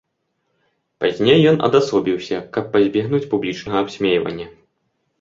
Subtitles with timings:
[1.03, 4.47] Пазней ён адасобіўся, каб пазбегнуць публічнага абсмейвання.